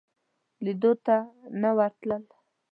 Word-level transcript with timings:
لیدلو 0.63 0.91
ته 1.05 1.15
نه 1.61 1.69
ورتلل. 1.77 2.23